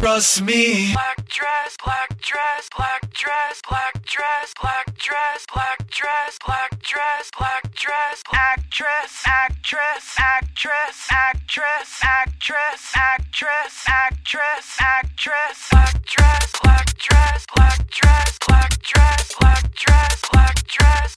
[0.00, 0.92] trust me.
[0.92, 7.64] Black dress, black dress, black dress, black dress, black dress, black dress, black dress, black
[7.74, 18.36] dress, actress, actress, actress, actress, actress, actress, actress, actress, black dress, black dress, black dress,
[18.46, 21.15] black dress, black dress, black dress,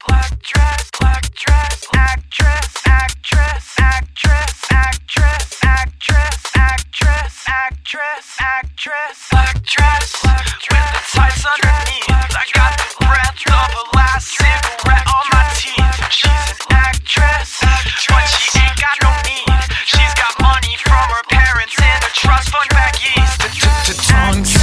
[22.59, 23.39] a back east.
[23.87, 24.53] The tongues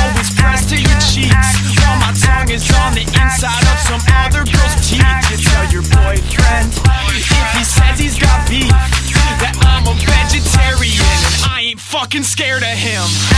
[0.00, 1.48] always pressed to your cheeks,
[1.84, 5.04] while my tongue is on the inside of some other girl's teeth.
[5.30, 6.72] You tell your boyfriend
[7.12, 8.70] if he says he's got beef
[9.40, 13.33] that I'm a vegetarian and I ain't fucking scared of him.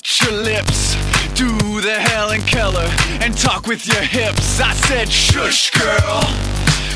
[0.00, 0.94] Shut your lips.
[1.34, 2.88] Do the Helen Keller
[3.20, 4.58] and talk with your hips.
[4.58, 6.22] I said, shush, girl.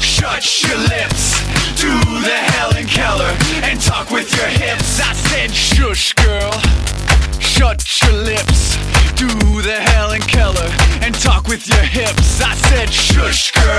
[0.00, 1.38] Shut your lips.
[1.78, 1.92] Do
[2.24, 4.98] the Helen Keller and talk with your hips.
[4.98, 6.52] I said, shush, girl.
[7.38, 8.76] Shut your lips.
[9.14, 9.28] Do
[9.60, 10.70] the Helen Keller
[11.02, 12.40] and talk with your hips.
[12.40, 13.75] I said, shush, girl.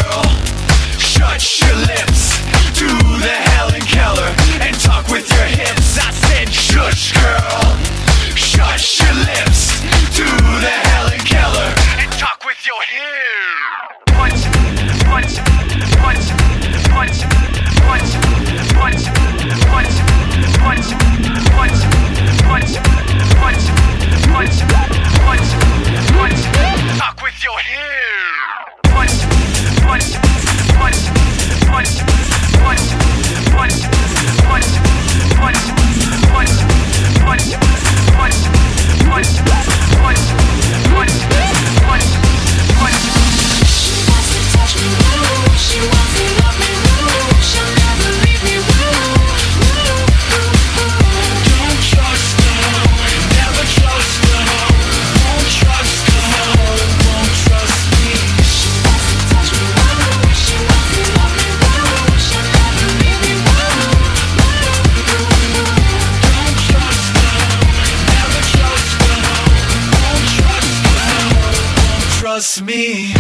[72.62, 73.17] Me.